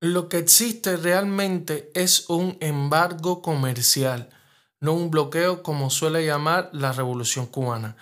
Lo 0.00 0.28
que 0.28 0.38
existe 0.38 0.96
realmente 0.96 1.90
es 1.92 2.30
un 2.30 2.56
embargo 2.60 3.42
comercial, 3.42 4.30
no 4.78 4.92
un 4.92 5.10
bloqueo 5.10 5.64
como 5.64 5.90
suele 5.90 6.24
llamar 6.24 6.70
la 6.72 6.92
Revolución 6.92 7.46
cubana. 7.46 7.96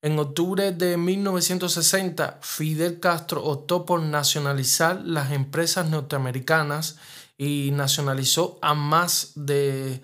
En 0.00 0.16
octubre 0.20 0.70
de 0.70 0.96
1960, 0.96 2.38
Fidel 2.40 3.00
Castro 3.00 3.42
optó 3.42 3.84
por 3.84 4.00
nacionalizar 4.00 5.02
las 5.04 5.32
empresas 5.32 5.90
norteamericanas 5.90 6.98
y 7.36 7.72
nacionalizó 7.72 8.60
a 8.62 8.74
más 8.74 9.32
de, 9.34 10.02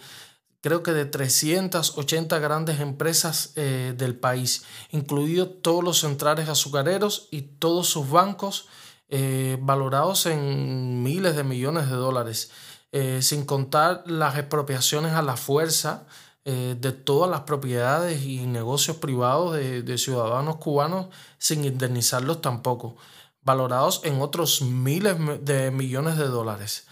creo 0.62 0.82
que 0.82 0.92
de 0.92 1.04
380 1.04 2.40
grandes 2.40 2.80
empresas 2.80 3.52
eh, 3.54 3.94
del 3.96 4.16
país, 4.16 4.64
incluidos 4.90 5.62
todos 5.62 5.84
los 5.84 6.00
centrales 6.00 6.48
azucareros 6.48 7.28
y 7.30 7.42
todos 7.42 7.88
sus 7.88 8.10
bancos 8.10 8.66
eh, 9.08 9.58
valorados 9.60 10.26
en 10.26 11.02
miles 11.02 11.36
de 11.36 11.44
millones 11.44 11.88
de 11.88 11.96
dólares, 11.96 12.50
eh, 12.92 13.20
sin 13.22 13.44
contar 13.44 14.02
las 14.06 14.36
expropiaciones 14.36 15.12
a 15.12 15.22
la 15.22 15.36
fuerza 15.36 16.06
eh, 16.44 16.76
de 16.78 16.92
todas 16.92 17.30
las 17.30 17.40
propiedades 17.40 18.24
y 18.24 18.46
negocios 18.46 18.98
privados 18.98 19.54
de, 19.54 19.98
ciudadanos 19.98 20.56
cubanos 20.56 21.06
sin 21.38 21.64
indemnizarlos 21.64 22.40
tampoco, 22.40 22.96
valorados 23.42 24.00
en 24.04 24.20
otros 24.20 24.62
miles 24.62 25.16
de 25.42 25.70
millones 25.70 26.16
de 26.18 26.26
dólares. 26.26 26.86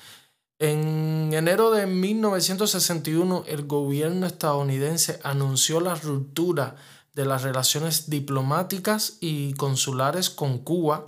En 0.58 1.32
enero 1.32 1.70
de 1.70 1.86
1961, 1.86 3.44
el 3.46 3.66
gobierno 3.66 4.26
estadounidense 4.26 5.20
anunció 5.24 5.80
la 5.80 5.94
ruptura 5.94 6.76
de 7.14 7.24
las 7.24 7.42
relaciones 7.42 8.10
diplomáticas 8.10 9.18
y 9.20 9.54
consulares 9.54 10.30
con 10.30 10.58
Cuba, 10.58 11.06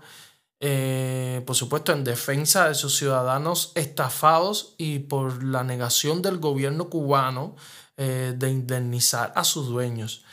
eh, 0.61 1.43
por 1.47 1.55
supuesto 1.55 1.93
en 1.93 2.05
defensa 2.05 2.69
de 2.69 2.75
sus 2.75 2.97
ciudadanos 2.97 3.73
estafados 3.75 4.75
y 4.79 5.01
por 5.01 5.43
la 5.45 5.65
negación 5.65 6.23
del 6.23 6.39
gobierno 6.39 6.89
cubano 6.89 7.57
eh, 7.97 8.35
de 8.37 8.51
indemnizar 8.51 9.33
a 9.37 9.45
sus 9.45 9.69
dueños. 9.69 10.25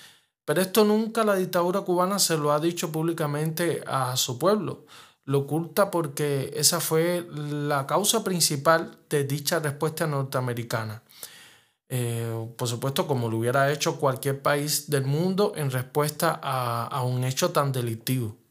Pero 0.45 0.61
esto 0.61 0.83
nunca 0.85 1.23
la 1.23 1.35
dictadura 1.35 1.81
cubana 1.81 2.19
se 2.19 2.37
lo 2.37 2.51
ha 2.51 2.59
dicho 2.59 2.91
públicamente 2.91 3.83
a 3.87 4.15
su 4.17 4.37
pueblo. 4.39 4.85
Lo 5.25 5.39
oculta 5.39 5.89
porque 5.89 6.51
esa 6.55 6.79
fue 6.81 7.25
la 7.31 7.87
causa 7.87 8.23
principal 8.23 8.97
de 9.09 9.23
dicha 9.23 9.59
respuesta 9.59 10.05
norteamericana. 10.07 11.03
Eh, 11.89 12.49
por 12.57 12.67
supuesto, 12.67 13.07
como 13.07 13.29
lo 13.29 13.37
hubiera 13.37 13.71
hecho 13.71 13.97
cualquier 13.99 14.41
país 14.41 14.89
del 14.89 15.05
mundo 15.05 15.53
en 15.55 15.71
respuesta 15.71 16.39
a, 16.43 16.87
a 16.87 17.03
un 17.03 17.23
hecho 17.23 17.51
tan 17.51 17.71
delictivo. 17.71 18.42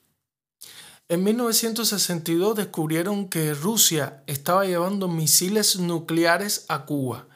En 1.13 1.25
1962 1.25 2.57
descubrieron 2.57 3.29
que 3.29 3.53
Rusia 3.53 4.23
estaba 4.27 4.65
llevando 4.65 5.09
misiles 5.09 5.79
nucleares 5.79 6.65
a 6.69 6.87
Cuba 6.87 7.27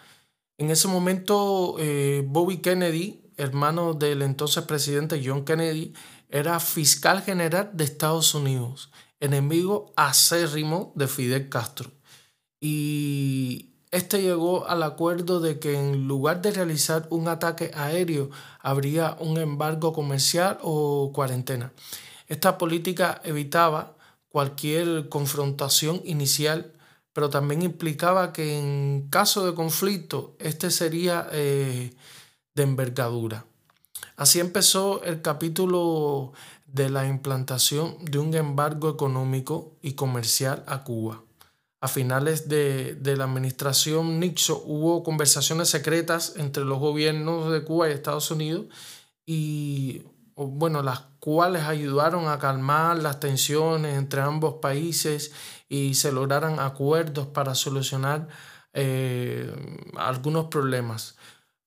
en 0.59 0.71
ese 0.71 0.89
momento, 0.89 1.77
eh, 1.79 2.25
Bobby 2.27 2.59
Kennedy, 2.59 3.21
hermano 3.37 3.93
del 3.93 4.23
entonces 4.23 4.65
presidente 4.65 5.21
John 5.23 5.45
Kennedy, 5.45 5.93
era 6.31 6.59
fiscal 6.61 7.23
general 7.23 7.71
de 7.75 7.85
Estados 7.85 8.35
Unidos, 8.35 8.91
enemigo 9.21 9.93
acérrimo 9.97 10.93
de 10.95 11.09
Fidel 11.09 11.51
Castro. 11.51 11.91
Y 12.59 13.75
este 13.91 14.23
llegó 14.23 14.67
al 14.67 14.83
acuerdo 14.83 15.41
de 15.41 15.59
que 15.59 15.79
en 15.79 16.09
lugar 16.09 16.41
de 16.41 16.53
realizar 16.53 17.07
un 17.11 17.29
ataque 17.29 17.71
aéreo, 17.75 18.31
habría 18.59 19.19
un 19.21 19.37
embargo 19.37 19.93
comercial 19.93 20.59
o 20.63 21.13
cuarentena. 21.13 21.75
Esta 22.27 22.59
política 22.59 23.21
evitaba 23.25 23.97
cualquier 24.29 25.09
confrontación 25.09 26.01
inicial 26.05 26.73
pero 27.17 27.31
también 27.31 27.63
implicaba 27.63 28.31
que 28.31 28.59
en 28.59 29.09
caso 29.09 29.47
de 29.47 29.55
conflicto, 29.55 30.37
este 30.39 30.71
sería 30.71 31.27
eh, 31.33 31.95
de 32.55 32.63
envergadura. 32.63 33.47
Así 34.17 34.39
empezó 34.39 35.03
el 35.03 35.23
capítulo 35.23 36.35
de 36.67 36.91
la 36.91 37.09
implantación 37.09 37.97
de 38.05 38.19
un 38.19 38.35
embargo 38.35 38.91
económico 38.91 39.79
y 39.81 39.95
comercial 39.95 40.63
a 40.67 40.85
Cuba. 40.85 41.23
A 41.81 41.89
finales 41.89 42.51
de, 42.51 42.95
de, 42.97 43.17
la 43.17 43.25
administración 43.25 44.21
Nixon 44.21 44.61
hubo 44.67 45.03
conversaciones 45.03 45.71
secretas 45.71 46.35
entre 46.37 46.67
los 46.67 46.79
gobiernos 46.79 47.51
de 47.51 47.65
Cuba 47.65 47.89
y 47.89 47.93
Estados 47.93 48.31
Unidos 48.31 48.67
y 49.25 50.03
bueno, 50.37 50.83
las 50.83 51.01
cuales 51.19 51.63
ayudaron 51.63 52.29
a 52.29 52.39
calmar 52.39 52.99
las 52.99 53.21
tensiones 53.21 53.97
entre 53.97 54.21
ambos 54.21 54.57
países 54.61 55.33
y 55.69 55.95
se 55.95 56.13
lograran 56.13 56.61
acuerdos 56.61 57.27
para 57.29 57.55
solucionar 57.55 58.29
eh, 58.75 59.51
algunos 59.97 60.47
problemas. 60.47 61.17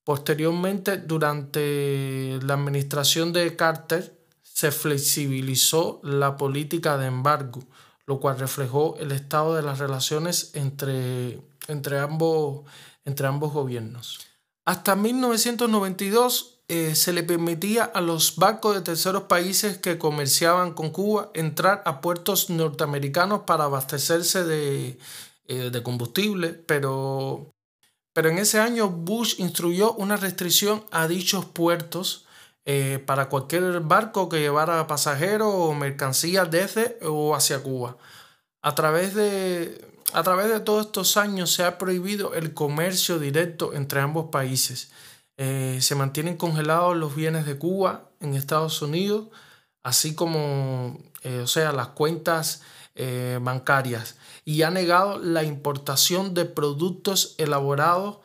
Posteriormente, 0.04 0.98
durante 0.98 2.40
la 2.44 2.54
administración 2.54 3.34
de 3.34 3.56
Carter, 3.56 4.20
se 4.42 4.72
flexibilizó 4.72 6.00
la 6.04 6.38
política 6.38 6.98
de 6.98 7.08
embargo, 7.08 7.62
lo 8.06 8.20
cual 8.20 8.38
reflejó 8.38 8.98
el 9.00 9.12
estado 9.12 9.56
de 9.56 9.64
las 9.64 9.80
relaciones 9.80 10.52
entre, 10.54 11.42
entre, 11.68 12.00
ambos, 12.00 12.64
entre 13.06 13.28
ambos 13.28 13.54
gobiernos. 13.54 14.20
Hasta 14.66 14.96
1992 14.96 16.59
eh, 16.70 16.94
se 16.94 17.14
le 17.14 17.24
permitía 17.24 17.84
a 17.84 18.00
los 18.00 18.36
barcos 18.36 18.76
de 18.76 18.82
terceros 18.82 19.24
países 19.24 19.80
que 19.80 19.98
comerciaban 19.98 20.74
con 20.74 20.92
Cuba 20.92 21.32
entrar 21.34 21.82
a 21.86 22.00
puertos 22.00 22.52
norteamericanos 22.52 23.42
para 23.42 23.64
abastecerse 23.64 24.44
de, 24.44 25.00
eh, 25.48 25.82
combustible, 25.84 26.50
pero, 26.50 27.52
pero 28.14 28.30
en 28.30 28.38
ese 28.38 28.60
año 28.60 28.88
Bush 28.88 29.40
instruyó 29.40 29.94
una 29.94 30.16
restricción 30.16 30.86
a 30.92 31.08
dichos 31.08 31.46
puertos 31.46 32.28
eh, 32.66 33.04
para 33.04 33.30
cualquier 33.30 33.80
barco 33.80 34.30
que 34.30 34.40
llevara 34.40 34.86
pasajeros 34.86 35.52
o 35.52 35.74
mercancías 35.74 36.52
desde 36.52 37.00
o 37.02 37.34
hacia 37.36 37.64
Cuba. 37.64 37.98
A 38.62 38.76
través 38.76 39.16
de, 39.16 39.90
a 40.14 40.22
través 40.22 40.50
de 40.50 40.60
todos 40.60 40.86
estos 40.86 41.18
años 41.18 41.52
se 41.52 41.64
ha 41.64 41.80
prohibido 41.80 42.36
el 42.36 42.54
comercio 42.54 43.18
directo 43.18 43.74
entre 43.74 44.02
ambos 44.02 44.30
países. 44.30 44.92
Eh, 45.42 45.80
se 45.80 45.96
mantienen 45.96 46.36
congelados 46.36 46.98
los 46.98 47.16
bienes 47.16 47.46
de 47.46 47.58
Cuba 47.58 48.10
en 48.20 48.34
Estados 48.34 48.82
Unidos, 48.82 49.30
así 49.84 50.14
como, 50.14 51.00
eh, 51.24 51.40
o 51.40 51.48
sea, 51.48 51.72
las 51.72 51.88
cuentas 51.88 52.62
eh, 52.96 53.40
bancarias, 53.42 54.18
y 54.44 54.64
ha 54.64 54.70
negado 54.70 55.18
la 55.18 55.44
importación 55.44 56.34
de 56.34 56.44
productos 56.44 57.36
elaborados 57.38 58.20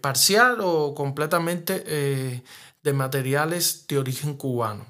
parcial 0.00 0.58
o 0.60 0.94
completamente 0.94 2.44
de 2.84 2.92
materiales 2.92 3.86
de 3.88 3.98
origen 3.98 4.36
cubano. 4.36 4.86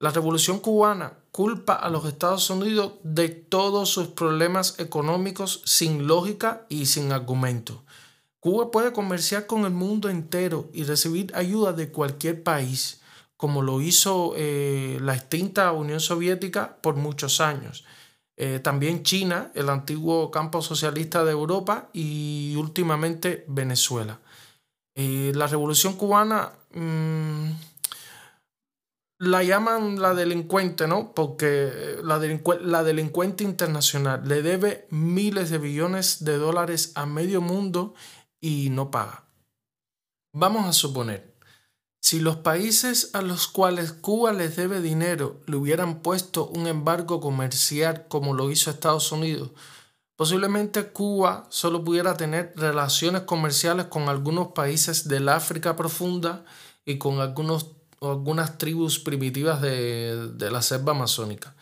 La 0.00 0.10
revolución 0.10 0.58
cubana 0.58 1.14
culpa 1.30 1.72
a 1.72 1.88
los 1.88 2.04
Estados 2.04 2.50
Unidos 2.50 2.92
de 3.04 3.30
todos 3.30 3.88
sus 3.88 4.08
problemas 4.08 4.78
económicos 4.78 5.62
sin 5.64 6.06
lógica 6.06 6.66
y 6.68 6.84
sin 6.84 7.10
argumento. 7.10 7.84
Cuba 8.44 8.70
puede 8.70 8.92
comerciar 8.92 9.46
con 9.46 9.64
el 9.64 9.70
mundo 9.70 10.10
entero 10.10 10.68
y 10.74 10.84
recibir 10.84 11.34
ayuda 11.34 11.72
de 11.72 11.90
cualquier 11.90 12.42
país, 12.42 13.00
como 13.38 13.62
lo 13.62 13.80
hizo 13.80 14.34
eh, 14.36 14.98
la 15.00 15.14
extinta 15.14 15.72
Unión 15.72 15.98
Soviética 15.98 16.76
por 16.82 16.94
muchos 16.94 17.40
años. 17.40 17.86
Eh, 18.36 18.60
también 18.62 19.02
China, 19.02 19.50
el 19.54 19.70
antiguo 19.70 20.30
campo 20.30 20.60
socialista 20.60 21.24
de 21.24 21.30
Europa 21.30 21.88
y 21.94 22.54
últimamente 22.58 23.46
Venezuela. 23.48 24.20
Eh, 24.94 25.32
la 25.34 25.46
revolución 25.46 25.94
cubana 25.94 26.52
mm, 26.74 27.48
la 29.20 29.42
llaman 29.42 30.02
la 30.02 30.12
delincuente, 30.12 30.86
¿no? 30.86 31.14
Porque 31.14 31.96
la, 32.02 32.20
la 32.60 32.84
delincuente 32.84 33.42
internacional 33.42 34.20
le 34.28 34.42
debe 34.42 34.86
miles 34.90 35.48
de 35.48 35.56
billones 35.56 36.24
de 36.24 36.36
dólares 36.36 36.92
a 36.94 37.06
medio 37.06 37.40
mundo 37.40 37.94
y 38.44 38.68
no 38.68 38.90
paga. 38.90 39.24
Vamos 40.34 40.66
a 40.66 40.74
suponer, 40.74 41.34
si 42.02 42.20
los 42.20 42.36
países 42.36 43.08
a 43.14 43.22
los 43.22 43.48
cuales 43.48 43.92
Cuba 43.92 44.34
les 44.34 44.54
debe 44.54 44.82
dinero 44.82 45.40
le 45.46 45.56
hubieran 45.56 46.02
puesto 46.02 46.48
un 46.48 46.66
embargo 46.66 47.20
comercial 47.20 48.06
como 48.06 48.34
lo 48.34 48.50
hizo 48.50 48.70
Estados 48.70 49.10
Unidos, 49.12 49.52
posiblemente 50.14 50.88
Cuba 50.88 51.46
solo 51.48 51.82
pudiera 51.82 52.18
tener 52.18 52.52
relaciones 52.54 53.22
comerciales 53.22 53.86
con 53.86 54.10
algunos 54.10 54.48
países 54.48 55.08
del 55.08 55.30
África 55.30 55.74
profunda 55.74 56.44
y 56.84 56.98
con 56.98 57.20
algunos, 57.20 57.68
algunas 58.02 58.58
tribus 58.58 58.98
primitivas 58.98 59.62
de, 59.62 60.32
de 60.34 60.50
la 60.50 60.60
selva 60.60 60.92
amazónica. 60.92 61.54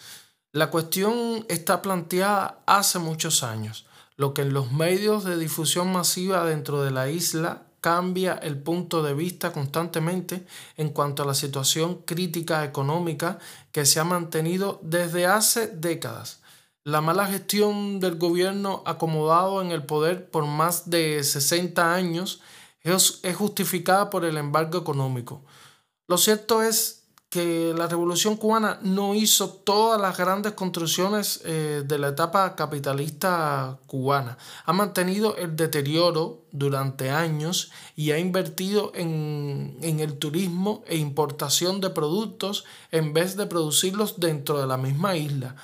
La 0.50 0.68
cuestión 0.68 1.46
está 1.48 1.80
planteada 1.80 2.60
hace 2.66 2.98
muchos 2.98 3.44
años 3.44 3.86
lo 4.16 4.34
que 4.34 4.42
en 4.42 4.52
los 4.52 4.72
medios 4.72 5.24
de 5.24 5.38
difusión 5.38 5.92
masiva 5.92 6.44
dentro 6.44 6.82
de 6.82 6.90
la 6.90 7.10
isla 7.10 7.66
cambia 7.80 8.34
el 8.34 8.56
punto 8.56 9.02
de 9.02 9.12
vista 9.12 9.52
constantemente 9.52 10.46
en 10.76 10.90
cuanto 10.90 11.22
a 11.22 11.26
la 11.26 11.34
situación 11.34 11.96
crítica 12.04 12.64
económica 12.64 13.38
que 13.72 13.84
se 13.84 13.98
ha 13.98 14.04
mantenido 14.04 14.78
desde 14.82 15.26
hace 15.26 15.66
décadas. 15.66 16.40
La 16.84 17.00
mala 17.00 17.26
gestión 17.26 18.00
del 18.00 18.16
gobierno 18.16 18.82
acomodado 18.86 19.62
en 19.62 19.72
el 19.72 19.84
poder 19.84 20.30
por 20.30 20.46
más 20.46 20.90
de 20.90 21.22
60 21.22 21.94
años 21.94 22.40
es, 22.82 23.20
justificada 23.36 24.10
por 24.10 24.24
el 24.24 24.36
embargo 24.36 24.78
económico. 24.78 25.42
Lo 26.08 26.18
cierto 26.18 26.62
es 26.62 27.01
que 27.32 27.72
la 27.74 27.86
revolución 27.86 28.36
cubana 28.36 28.78
no 28.82 29.14
hizo 29.14 29.48
todas 29.48 29.98
las 29.98 30.18
grandes 30.18 30.52
construcciones 30.52 31.40
eh, 31.46 31.82
de 31.82 31.98
la 31.98 32.08
etapa 32.08 32.54
capitalista 32.54 33.78
cubana. 33.86 34.36
Ha 34.66 34.74
mantenido 34.74 35.34
el 35.36 35.56
deterioro 35.56 36.42
durante 36.50 37.08
años 37.08 37.70
y 37.96 38.10
ha 38.10 38.18
invertido 38.18 38.92
en, 38.94 39.78
en 39.80 40.00
el 40.00 40.18
turismo 40.18 40.84
e 40.86 40.98
importación 40.98 41.80
de 41.80 41.88
productos 41.88 42.66
en 42.90 43.14
vez 43.14 43.34
de 43.38 43.46
producirlos 43.46 44.20
dentro 44.20 44.60
de 44.60 44.66
la 44.66 44.76
misma 44.76 45.16
isla. 45.16 45.56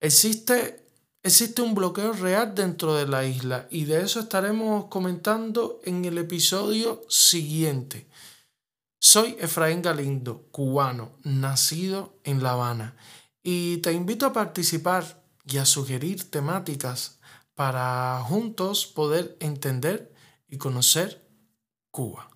Existe 0.00 0.84
Existe 1.22 1.62
un 1.62 1.74
bloqueo 1.74 2.12
real 2.12 2.54
dentro 2.54 2.94
de 2.94 3.06
la 3.06 3.24
isla 3.24 3.66
y 3.70 3.86
de 3.86 4.02
eso 4.02 4.20
estaremos 4.20 4.86
comentando 4.86 5.80
en 5.84 6.04
el 6.04 6.16
episodio 6.18 7.02
siguiente. 7.08 8.06
Soy 9.00 9.36
Efraín 9.38 9.80
Galindo, 9.80 10.48
cubano, 10.50 11.12
nacido 11.22 12.18
en 12.24 12.42
La 12.42 12.50
Habana, 12.50 12.96
y 13.44 13.76
te 13.78 13.92
invito 13.92 14.26
a 14.26 14.32
participar 14.32 15.22
y 15.44 15.58
a 15.58 15.64
sugerir 15.64 16.30
temáticas 16.30 17.20
para 17.54 18.20
juntos 18.24 18.86
poder 18.86 19.36
entender 19.38 20.12
y 20.48 20.58
conocer 20.58 21.30
Cuba. 21.92 22.28